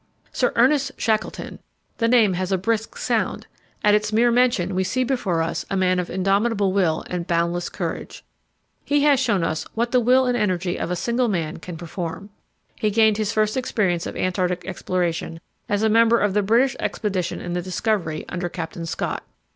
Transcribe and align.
Sir 0.33 0.51
Ernest 0.55 0.93
Shackleton! 0.97 1.59
the 1.99 2.07
name 2.07 2.33
has 2.33 2.51
a 2.51 2.57
brisk 2.57 2.97
sound. 2.97 3.45
At 3.83 3.93
its 3.93 4.11
mere 4.11 4.31
mention 4.31 4.73
we 4.73 4.83
see 4.83 5.03
before 5.03 5.43
us 5.43 5.63
a 5.69 5.77
man 5.77 5.99
of 5.99 6.09
indomitable 6.09 6.73
will 6.73 7.03
and 7.07 7.27
boundless 7.27 7.69
courage. 7.69 8.23
He 8.83 9.03
has 9.03 9.19
shown 9.19 9.43
us 9.43 9.63
what 9.75 9.91
the 9.91 9.99
will 9.99 10.25
and 10.25 10.35
energy 10.35 10.79
of 10.79 10.89
a 10.89 10.95
single 10.95 11.27
man 11.27 11.57
can 11.57 11.77
perform. 11.77 12.31
He 12.77 12.89
gained 12.89 13.17
his 13.17 13.31
first 13.31 13.55
experience 13.55 14.07
of 14.07 14.15
Antarctic 14.17 14.65
exploration 14.65 15.39
as 15.69 15.83
a 15.83 15.87
member 15.87 16.19
of 16.19 16.33
the 16.33 16.41
British 16.41 16.75
expedition 16.79 17.39
in 17.39 17.53
the 17.53 17.61
Discovery, 17.61 18.25
under 18.27 18.49
Captain 18.49 18.87
Scott. 18.87 19.21